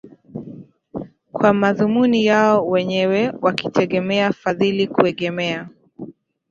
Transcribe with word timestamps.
kwa 1.33 1.53
madhumuni 1.53 2.25
yao 2.25 2.67
wenyewe 2.67 3.33
wakitegemea 3.41 4.33
fadhili 4.33 4.87
kuegemea 4.87 5.69